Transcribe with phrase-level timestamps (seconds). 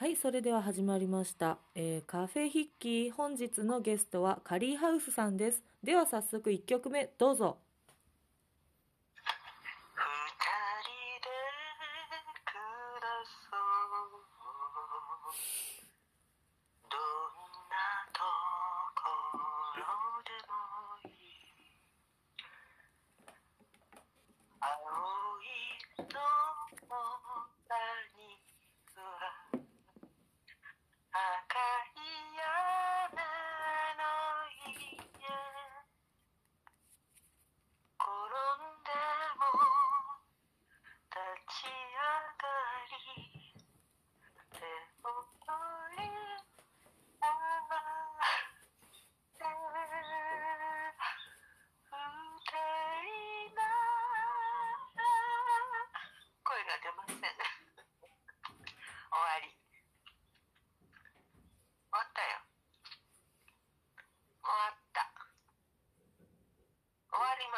[0.00, 1.58] はい、それでは始まりました。
[1.74, 5.62] えーカフェヒッキー、本日のゲストはカリーハウスさんです。
[5.84, 7.58] では早速1曲目、どうぞ。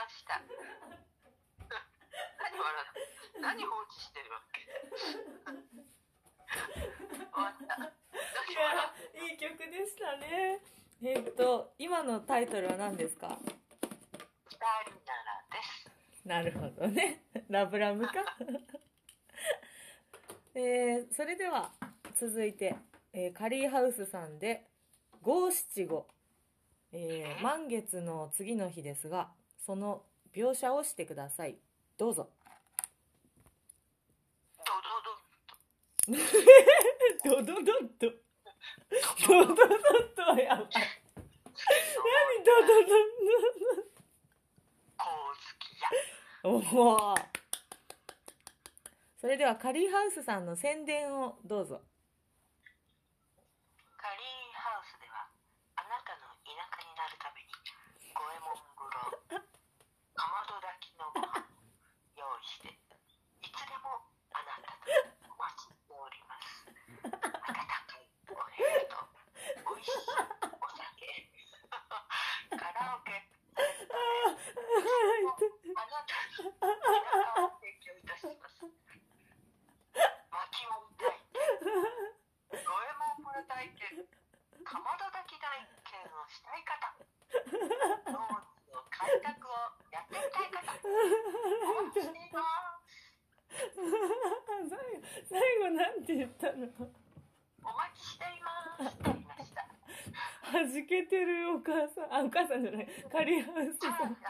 [0.02, 0.42] ました。
[2.42, 2.74] 何笑
[3.38, 4.66] う何放置してるわけ？
[7.32, 7.78] 終わった。
[7.78, 7.94] 何笑
[9.14, 10.58] ういい曲でしたね。
[11.04, 13.28] えーっと、今のタイトルは何ですか？
[13.28, 14.92] なら
[15.50, 15.90] です。
[16.28, 17.22] なるほどね。
[17.48, 18.12] ラブラブか。
[20.54, 21.72] えーそれでは
[22.14, 22.76] 続いて、
[23.12, 24.66] えーカリーハウスさんで
[25.22, 26.06] 五七五、
[26.92, 27.40] えー？
[27.40, 29.30] 満月の次の日ですが
[29.64, 30.02] その
[30.34, 31.56] 描写をしてください。
[31.96, 32.28] どうぞ。
[37.24, 38.10] ドドド ドドドッと。
[39.26, 40.22] ドドドッと。
[40.22, 40.66] はやばい。
[40.66, 40.72] 何？
[42.44, 42.72] ドド
[46.42, 46.58] ドお
[47.12, 47.14] お。
[49.22, 51.80] それではカリーハウスさんの宣伝をどうぞ
[53.96, 54.26] カリー
[54.58, 55.30] ハウスでは
[55.78, 57.54] あなたの田舎になるために
[58.18, 59.46] 五右衛門風呂
[60.18, 61.38] かまど炊きのご飯
[62.18, 62.74] 用意して
[63.46, 64.02] いつでも
[64.34, 64.90] あなたと
[65.30, 66.66] お待ちしております
[67.06, 67.38] 温か
[67.94, 69.06] いお部屋と
[69.70, 71.30] 美味しいお酒
[72.58, 73.22] カラオケ
[75.78, 76.66] あなたに田
[77.38, 78.66] 舎を提供いたします
[79.92, 81.46] 薪を炊いて
[82.50, 84.04] 五右衛門風呂体験
[84.64, 86.92] かまど炊き体験をしたい方
[88.08, 88.18] 農
[88.56, 89.52] 地の開拓を
[89.92, 92.42] やってみたい方お待ちしていま
[93.52, 96.66] す最後最後なんて言ったの？
[97.62, 99.62] お待ちしていますって言いました。
[99.62, 102.14] はじけてるお母さん。
[102.14, 102.88] あお母さんじゃない。
[103.10, 103.94] カリーハウスさん。
[103.98, 104.26] さ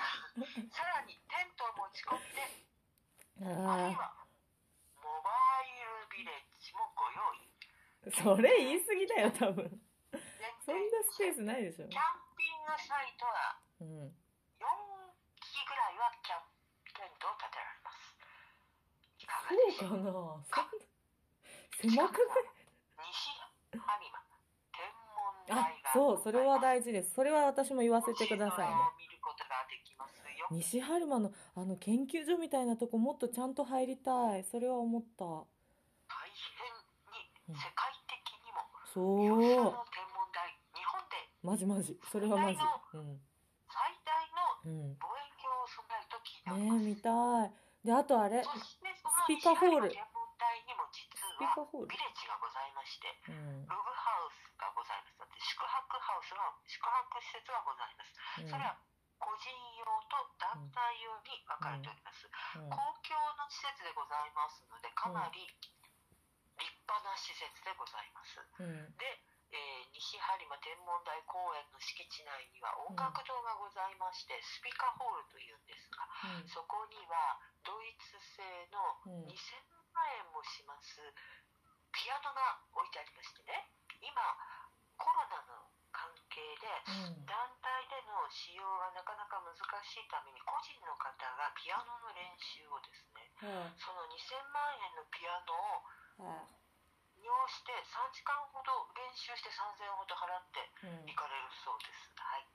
[0.84, 2.44] らにテントを持ち込んで
[3.42, 4.12] あるいあは
[5.00, 5.32] モバ
[5.64, 7.48] イルビレッジもご用意。
[8.08, 9.80] あそれ言い過ぎだよ多分。
[10.12, 10.20] 全
[10.62, 11.88] そんなスペースないでしょ。
[11.88, 14.14] キャンピングサイトはうん。
[14.62, 14.64] 4
[15.42, 16.46] 基ぐらいはキャン
[16.94, 17.81] テントを建てられま
[19.48, 19.90] すいかな？
[19.90, 20.12] そんな
[21.80, 22.20] 狭く
[23.02, 23.32] 西
[23.72, 23.82] 播磨
[24.72, 27.14] 天文台があそうそれは大事です。
[27.14, 28.74] それは私も言わせてくださいね。
[30.50, 34.44] 西春馬のあの研究所みたいなとこもっとちゃんと入りたい。
[34.44, 35.24] それは思った。
[35.24, 35.46] 大
[37.48, 38.60] 変に世界的にも
[38.92, 39.24] そう。
[39.24, 42.58] 優秀の天文台日本でマジマジそれはマジ
[42.94, 43.20] うん。
[43.66, 44.12] 最大
[44.66, 44.76] のうん。
[44.76, 47.50] 望遠鏡を備えると聞いており見たい。
[47.82, 48.44] であとあれ。
[48.44, 48.91] そして
[49.26, 49.92] ピカホール。
[50.66, 51.06] にも実
[51.38, 51.54] は
[51.86, 58.12] ビレッジがございましてうんログハウスがございますだって宿泊ハウスが宿泊施設がございます
[58.42, 58.76] うんそれは
[59.22, 65.40] 個人用と団体用に分かれております、うん公共の施設でございますのでかなり
[66.60, 68.38] 立派な施設でございます、
[69.00, 76.02] で、えー西播磨天文台公園の敷地内には音楽堂がございまして、スピカホールというんですが
[76.48, 78.42] そこにはドイツ製
[78.72, 79.28] のうん。
[79.28, 79.60] 2000
[79.92, 80.96] 万円もします
[81.92, 83.68] ピアノが置いてありましてね
[84.00, 84.16] 今
[84.96, 86.66] コロナの関係で
[87.12, 87.28] うん。
[87.28, 89.52] 団体での使用がなかなか難
[89.84, 93.76] しいために個人の方がピアノの練習をですねうん。
[93.76, 95.52] その2000万円のピアノ
[96.24, 96.61] をは
[97.22, 101.06] 利用して3時間ほど練習して3000円ほど払っていうん。
[101.06, 102.10] 行かれるそうです。
[102.18, 102.50] はい。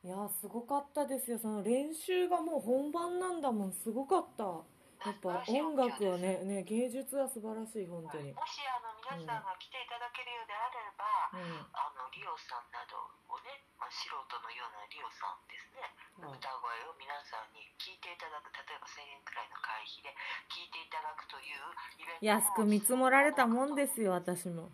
[0.00, 1.38] いやすごかったですよ。
[1.38, 3.72] その練習がもう本番なんだもん。
[3.76, 4.64] すごかった。
[5.04, 8.32] やっぱ音楽はねね芸術は素晴らしい本当に。
[8.32, 8.75] もしあ
[9.10, 11.62] の皆さんが来ていただけるようであれば、うん。
[11.70, 12.98] あのリオさんなど
[13.30, 15.82] をね、まあ、素人のようなリオさんですね、
[16.22, 18.48] はい歌声を皆さんに聞いていただく。
[18.56, 20.10] 例えば1000円くらいの会費で
[20.48, 21.60] 聞いていただくという
[22.00, 24.70] イベントも安く見積もられたもんですよ私も。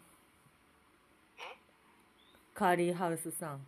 [2.55, 3.67] カーリーハウスさん。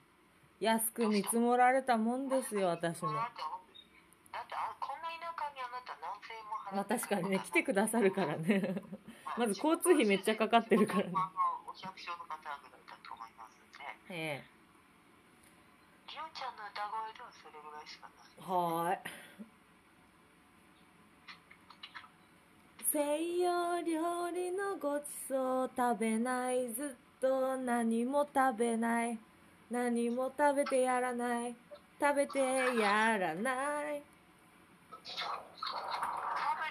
[0.61, 3.13] 安く見積もられたもんですよ私も。
[3.13, 6.95] だってあこんな田舎にあなた何千円も払まあって。
[6.95, 8.83] 確かにね来てくださるからね
[9.37, 11.13] まず交通費めっちゃかかってるからね。
[11.67, 14.15] お百姓の方ぐらいだと思いますんで。
[14.15, 14.45] え
[16.09, 18.31] りおちゃんの歌声ではそれぐらいしかない。
[18.39, 19.25] えはーい。
[22.93, 26.73] 西洋料理のごちそう食べない。
[26.73, 29.19] ずっと何も食べない。
[29.69, 31.57] 何も食べてやらない。
[32.01, 34.03] 食べてやらない。
[35.03, 35.11] 食べ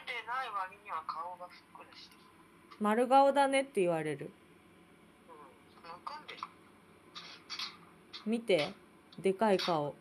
[0.07, 1.72] てない割には顔がふっくらしてる
[2.79, 4.29] 丸顔だねって言われる。
[8.25, 8.73] 見て。
[9.19, 9.95] でかい顔。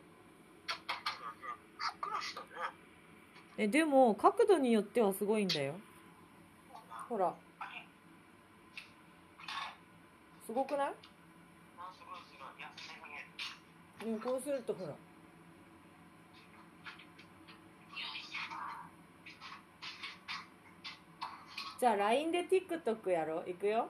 [3.59, 5.75] えでも角度によってはすごいんだよ。
[7.09, 7.35] ほら。
[10.47, 10.95] すごくない？
[14.05, 14.93] でもこうするとほら
[21.83, 23.51] じゃあ LINE で TikTok やろう。
[23.51, 23.89] いくよ。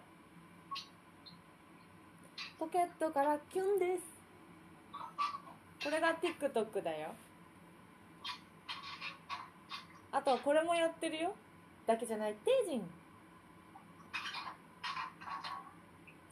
[2.59, 4.03] ポケットからキュンです。
[5.85, 7.11] これが TikTok だよ。
[10.11, 11.35] あとこれもやってるよ。
[11.87, 12.33] だけじゃない。
[12.33, 12.83] テイジン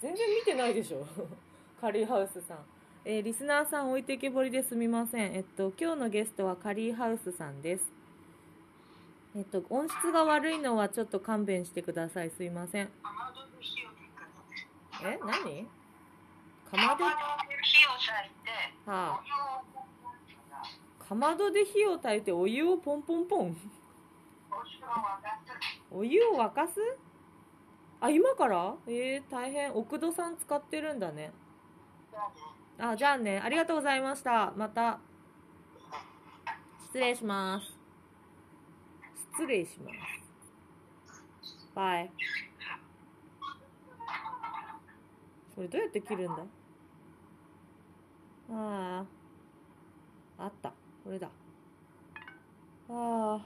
[0.01, 1.07] 全然見てないでしょ。
[1.79, 2.59] カリーハウスさん。
[3.05, 5.35] えーリスナーさん置いてけぼりですみません。
[5.35, 8.00] えっと、今日のゲストはカリーハウスさんです。
[9.37, 12.31] えっと、音質が悪いのはちょっと勘弁してください。
[12.31, 12.91] すいません。
[15.03, 15.69] え何？
[16.71, 18.51] かかまど、はまどで火を焚いて
[18.87, 20.35] あ、お湯をポンポンって
[21.09, 23.57] かまどで火を焚いてお湯をポンポンポン。
[24.53, 24.93] お湯を沸
[25.23, 26.81] かすお湯を沸かす？
[28.01, 28.75] あ、今から？
[28.87, 29.75] えー、大変。
[29.75, 31.33] 奥戸さん使ってるんだね。
[32.79, 33.41] あ、じゃあね。
[33.43, 34.53] ありがとうございました。
[34.57, 34.99] また。
[36.87, 37.80] 失礼します。
[39.41, 39.97] 失礼します。
[41.75, 42.11] バイ。
[45.57, 46.43] これどうやって切るんだ？
[48.51, 49.07] あ
[50.39, 50.45] あ。
[50.45, 50.75] あった。
[51.03, 51.29] これだ。
[51.29, 51.33] あ
[52.91, 53.37] あ。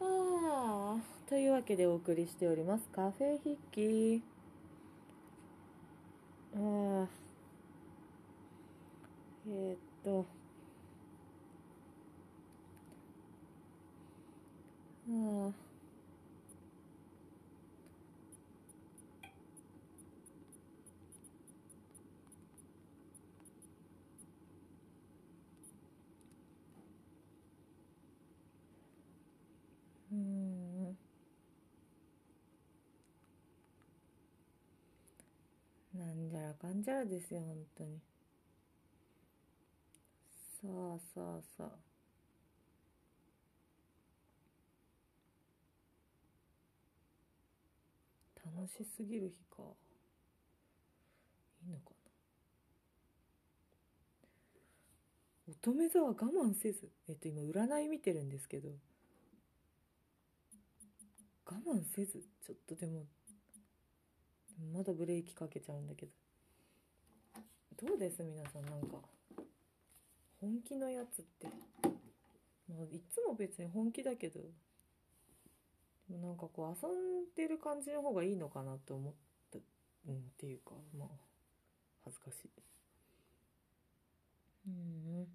[0.00, 1.00] あ。
[1.28, 2.88] というわけでお送りしております。
[2.90, 4.22] カフェ筆記。
[6.54, 7.08] ああ。
[9.48, 10.41] えー、っと。
[15.12, 15.72] ああ。
[30.12, 30.96] うん。
[35.94, 37.98] なんじゃらかんじゃらですよ、本当に。
[40.60, 41.91] さあさあさあ。
[48.44, 49.62] 楽しすぎる日か。
[51.64, 51.96] いいのかな。
[55.48, 56.90] 乙女座は我慢せず。
[57.08, 58.70] えっと、今、占い見てるんですけど。
[61.46, 62.24] 我慢せず。
[62.44, 63.06] ちょっとでも、
[64.72, 66.12] まだブレーキかけちゃうんだけど。
[67.86, 68.22] どうです？
[68.22, 68.96] 皆さん、なんか。
[70.40, 71.46] 本気のやつって。
[72.68, 74.40] まあ、いつも別に本気だけど。
[76.18, 79.12] なんかこう遊んでる感じの方がいいのかなと思っ
[79.52, 79.58] た、
[80.08, 81.08] うん、っていうかまあ
[82.04, 82.50] 恥ずかしい。
[84.66, 85.26] うん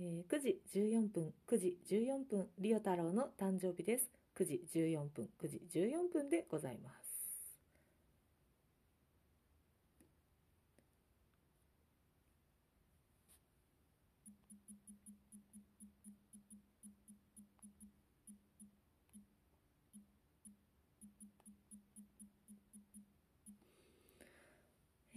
[0.00, 4.10] えー9時14分9時14分リオ太郎の誕生日です。
[4.36, 6.99] 9時14分9時14分でございます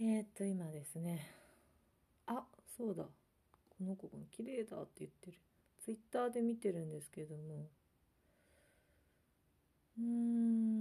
[0.06, 1.26] えー、っと今ですね。
[2.26, 2.44] あ
[2.76, 3.04] そうだ。
[3.04, 5.38] この子が綺麗だって言ってる。
[5.82, 7.70] ツイッターで見てるんですけども。
[9.98, 10.73] うーん。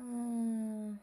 [0.00, 0.94] ー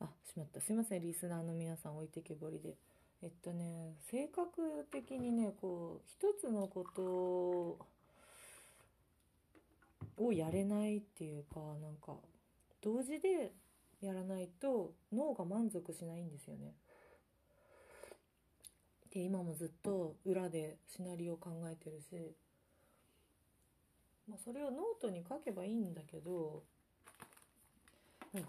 [0.00, 0.60] あしまった。
[0.60, 1.02] すいません。
[1.02, 2.76] リスナーの皆さん置いてけぼりで。
[3.22, 7.02] えっとね性格的にねこう一つのこと
[10.24, 12.16] をやれないっていうかなんか
[12.82, 13.52] 同時で
[14.00, 16.74] やらないと脳が満足しないんですよね。
[19.14, 22.34] で今もずっと裏でシナリオ考えてるし、
[24.32, 26.62] まあ、それをノートに書けばいいんだけど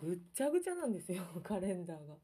[0.01, 2.15] ぐっちゃぐちゃなんですよ カレンダーが。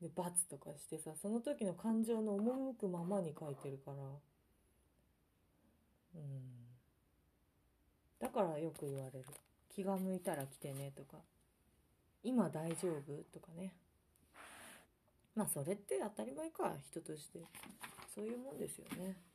[0.00, 4.02] で罰とかしてさその時の感情の赴くままに書いてるから。
[6.16, 6.66] うん。
[8.18, 9.26] だからよく言われる。
[9.68, 11.18] 気が向いたら来てねとか。
[12.24, 13.76] 今大丈夫とかね。
[15.36, 17.46] まあそれって当たり前か人として。
[18.12, 19.31] そういうもんですよね。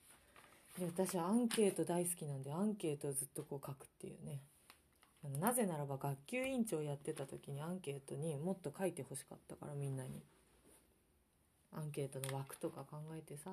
[0.78, 4.42] で私はアンケート大好きなんでアンケートをずっとこう書くっていうね。
[5.24, 10.24] あのなぜならば学級委員長やってた時にアンケートにもっと書いてほしかったからみんなに。
[11.74, 13.52] アンケートの枠とか考えてさ。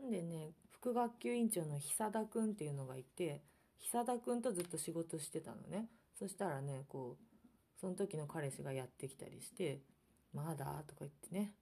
[0.00, 3.42] んでね副学級委員長の久田くんっていうのがいて
[3.80, 5.88] 久田くんとずっと仕事してたのね。
[6.18, 9.80] そしたらねこうその時の彼氏がやってきたりして
[10.32, 11.54] 「まだ?」とか言ってね。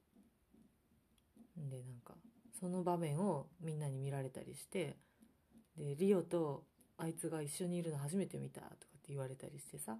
[1.57, 2.15] でなんか
[2.59, 4.97] その場面をみんなに見られたりして
[5.77, 6.65] でリオと
[6.99, 9.99] あいつが一緒にいるの初めて見たとかって言われたりしてさ。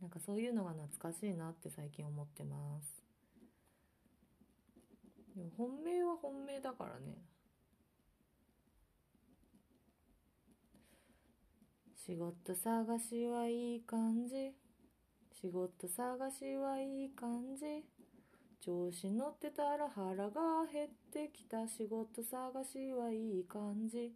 [0.00, 3.02] なんかそういうのが懐かしいなって最近思ってます。
[5.34, 7.16] でも本命は本命だからね。
[11.96, 14.52] 仕事探しはいい感じ。
[15.40, 17.84] 仕事探しはいい感じ。
[18.60, 21.68] 調子乗ってたら腹が減ってきた。
[21.68, 24.12] 仕事探しはいい感じ。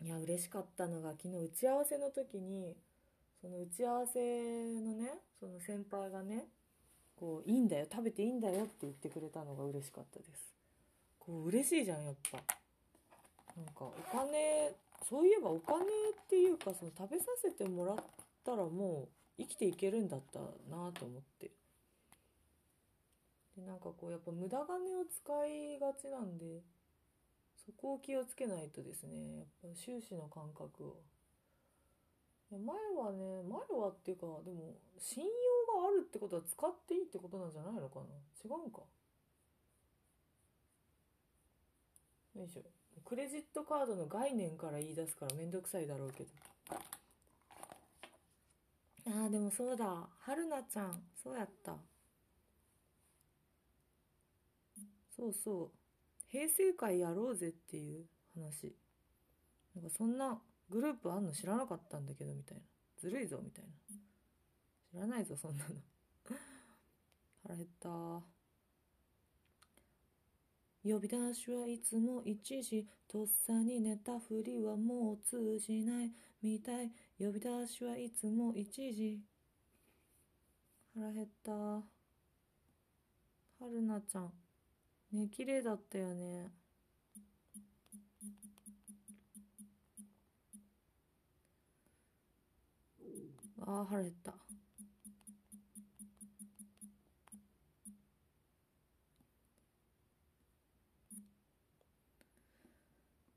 [0.00, 2.76] いや嬉しかったのが昨日打ち合わせの時に
[3.40, 4.20] その打ち合わせ
[4.80, 6.44] のねその先輩がね
[7.16, 10.54] こういいんだよ食べていいんだよって言ってくれたのが嬉しかったです。
[11.18, 12.38] こう嬉しいじゃんやっぱ。
[13.56, 14.72] なんかお金
[15.08, 15.86] そういえばお金っ
[16.28, 17.96] ていうかその食べさせてもらっ
[18.44, 20.38] たらもう生きていけるんだった
[20.70, 21.50] なと思って。
[23.56, 26.62] でなんかこうやっぱ無駄金を使いがちなんで
[27.64, 30.96] そこを気をつけないとですねやっぱ収支の感覚を。
[32.50, 32.60] 前
[32.94, 35.30] はね前はっていうかでも信用
[35.80, 38.06] があるってことは使っていいってことなんじゃないのかな。
[38.44, 38.82] 違うんか。
[42.36, 42.62] よいしょ。
[43.04, 46.30] クレジットカードの概念から言い出すからめんどくさいだろうけど。
[49.06, 50.08] あーでもそうだ。
[50.20, 51.76] 春菜ちゃんそうやった。
[55.16, 55.70] そうそう。
[56.28, 58.04] 平成会やろうぜっていう
[58.34, 58.74] 話。
[59.74, 60.40] なんかそんな
[60.70, 62.62] グループあんの知らなかったんだけどみたいな。
[62.98, 63.70] ずるいぞみたいな。
[64.92, 65.74] 知らないぞそんなの。
[67.42, 67.88] 腹減った。
[70.86, 76.90] 呼び出しはいつも一時とっさに寝たふりはもう通じないみたい。
[77.18, 79.20] 呼び出しはいつも一時。
[80.94, 81.52] 腹減った。
[83.58, 84.43] 春菜ちゃん。
[85.14, 86.52] ね綺麗だったよね。
[93.60, 94.34] あー腹減った。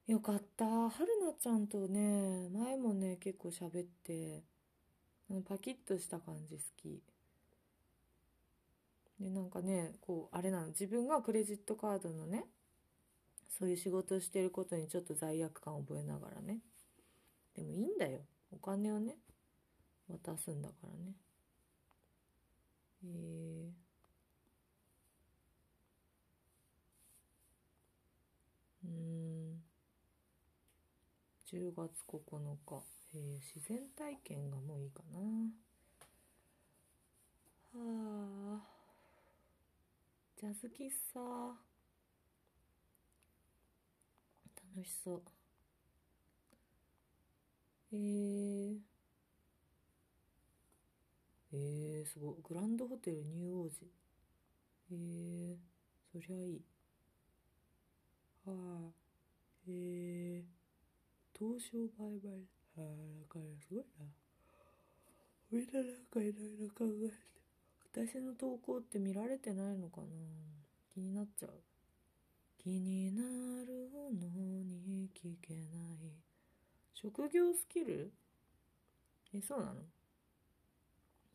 [0.07, 0.89] よかった。
[0.89, 4.43] 春菜ちゃんとね前もね結構喋って
[5.47, 7.01] パキッとした感じ好き。
[9.19, 12.45] でなんかねこうあれなの自分がクレジットカードのね
[13.49, 16.59] そういう仕事をしてることにちょっと罪悪感を覚えながらね。
[17.55, 18.21] でもいいんだよ。
[18.51, 19.17] お金をね
[20.09, 21.13] 渡すんだからね。
[23.03, 23.71] えー、
[28.83, 29.61] うん。
[31.45, 32.83] 10月9日、
[33.13, 35.19] えー自然体験がもういいかな。
[37.73, 37.79] は
[38.73, 38.76] あ。
[40.37, 41.19] ジャズ喫茶。
[44.75, 45.21] 楽しそう。
[47.91, 48.77] えー、
[51.51, 52.35] えー、すごい。
[52.47, 53.85] グランドホテルニューオージ
[54.91, 55.57] えー、
[56.11, 56.61] そりゃいい。
[58.45, 58.53] は
[58.89, 58.91] あ。
[59.67, 60.43] えー、
[61.37, 62.31] 東証売買
[62.77, 62.83] ああ
[63.21, 64.05] だからすごいな。
[65.51, 67.46] みんななんかいろいろ考えて。
[68.05, 70.07] 私の投稿って見られてないのかな？
[70.93, 71.49] 気になっちゃう。
[72.61, 75.63] 気になるのに聞けない。
[76.93, 78.13] 職業スキル？
[79.33, 79.81] えそうなの？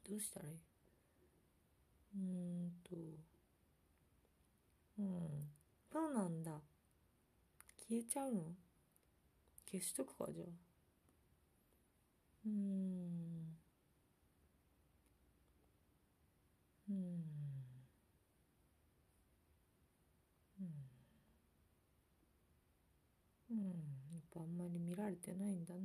[0.09, 0.55] どうしたらいい？
[2.15, 2.21] うー
[2.69, 2.95] んと
[5.01, 5.51] うん。
[5.93, 6.53] そうなんだ。
[7.89, 8.43] 消えちゃうの？
[9.69, 10.47] 消しとくかじゃあ。
[12.47, 13.42] うーん。
[16.93, 17.23] うん。
[20.61, 20.67] うん。
[23.51, 23.59] うん。
[24.13, 25.81] やっぱあんまり見られてないんだな。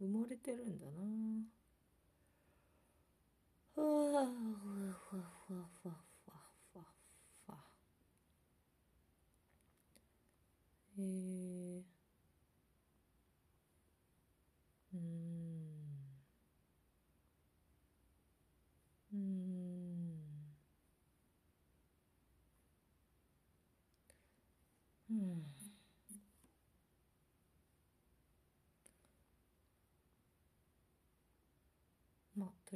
[0.00, 1.00] 埋もれてるんだな。
[3.74, 4.26] ふわふわ
[5.10, 5.94] ふわふわふわ
[6.72, 6.84] ふわ。
[7.46, 7.58] ふわ
[10.98, 11.02] え。
[11.02, 11.99] ー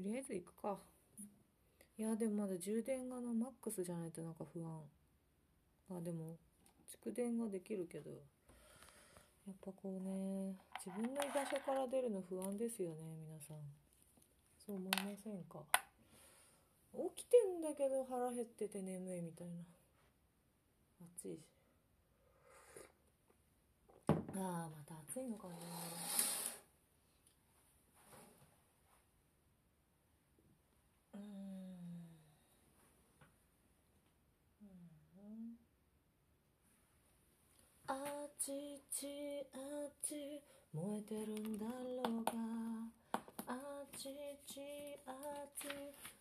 [0.04, 0.78] りあえず行くか。
[1.96, 4.80] いやでもまだ充電がなマックスじゃないとなんか不安。
[5.90, 6.36] あでも
[7.04, 8.16] 蓄電ができるけどや
[9.52, 12.96] っぱこうね自分の居場所から出るの不安ですよね
[13.28, 13.58] 皆さん。
[14.66, 15.62] そう思いませんか？
[17.16, 19.54] 起きてんだけど腹減ってて眠いみたいな。
[21.18, 21.40] 暑いし。
[24.08, 25.54] ああまた暑いのかな
[31.14, 31.22] うーん
[34.62, 35.58] うん
[37.86, 37.94] あ
[38.38, 39.58] ちちあ
[40.02, 40.40] ち
[40.72, 42.32] 燃えてるんだろうが
[43.46, 44.08] あち
[44.46, 44.60] ち
[45.06, 45.12] あ
[45.60, 45.68] ち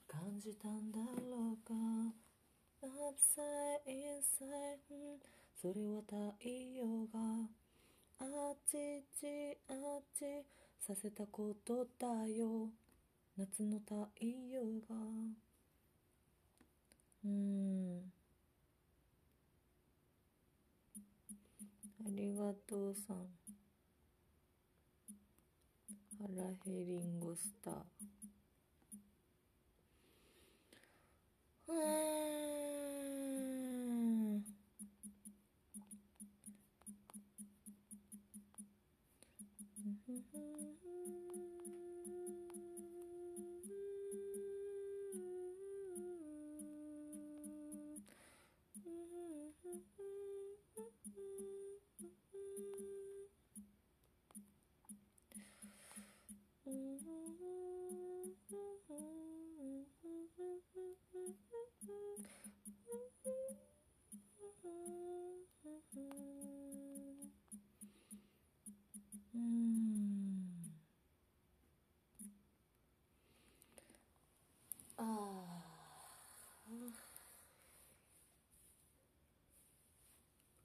[0.07, 1.73] 感じたんだろうか。
[2.83, 5.19] Upside inside
[5.61, 6.15] それは太
[6.47, 7.47] 陽が。
[8.19, 9.73] あちちあ
[10.13, 10.45] ち
[10.79, 12.69] させたことだよ。
[13.37, 14.95] 夏の太陽が。
[17.25, 18.11] うん。
[22.05, 23.27] ありがとうさん。
[26.19, 26.29] 腹
[26.65, 27.73] ヘリンゴスター。
[31.67, 31.83] うん。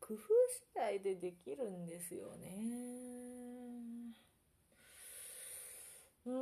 [0.09, 2.49] 工夫次第でできるんですよね。
[6.25, 6.35] うん。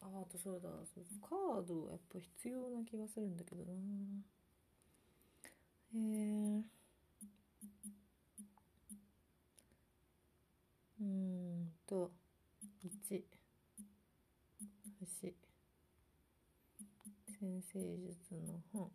[0.00, 0.68] ああとそうだ。
[1.20, 3.70] カードやっぱ必要な気がするんだけどな。
[5.94, 6.62] えー。
[11.00, 12.10] うんと
[12.84, 13.22] 1
[15.00, 15.34] 星。
[17.38, 18.90] 先生術の本。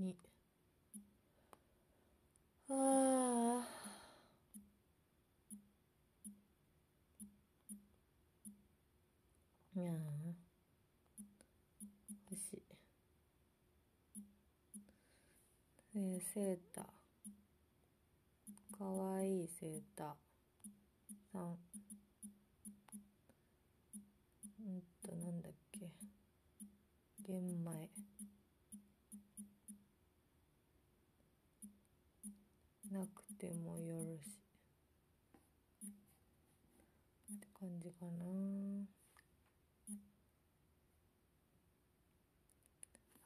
[0.00, 0.14] 2
[2.70, 3.80] ああ
[9.76, 9.94] いやー。
[12.30, 12.62] 星
[15.94, 18.78] えー、セーター。
[18.78, 20.06] かわいいセーター。
[21.34, 21.40] 3
[24.60, 25.92] うんとなんだっけ。
[27.22, 27.90] 玄米
[32.90, 34.36] なくてもよろし
[37.32, 38.86] って感じかな。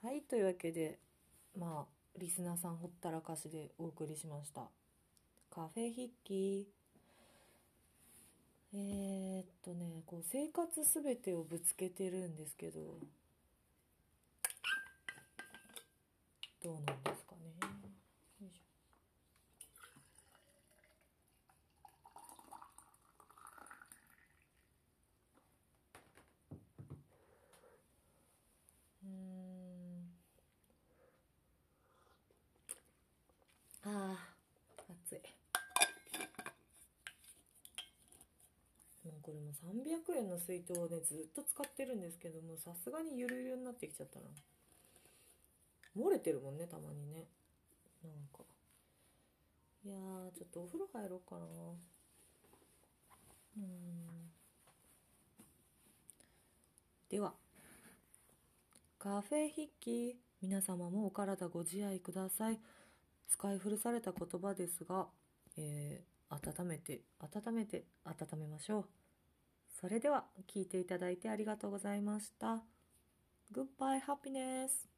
[0.02, 0.98] はいというわけで
[1.58, 4.68] まあリスナーさんほったらかしでお送りしました。
[5.50, 6.68] カフェ筆記
[8.74, 12.98] えー、っとねこう生活すべてをぶつけてるんですけど
[16.62, 17.54] どうなんですかね
[18.40, 18.64] よいしょ
[29.04, 34.16] うーんあ
[34.88, 35.20] あ暑い
[39.22, 39.52] これも
[39.94, 44.26] 300円の水筒をねずっと使ってるんですけどもさすがにゆるゆるになってきちゃったな。
[45.96, 47.28] 漏れてるもんねたまにね。
[48.02, 48.44] なんか。
[49.84, 51.46] いやーちょっとお風呂入ろうかな。
[53.58, 54.30] うん。
[57.08, 57.34] では。
[58.98, 62.58] カフェ筆記皆様もお体ご自愛ください。
[63.28, 65.06] 使い古された言葉ですが、
[65.56, 69.03] えー温めて温めて温めましょう。
[69.84, 72.64] それでは聞いていただいてありがとうございました。
[73.52, 74.93] Goodbye happiness!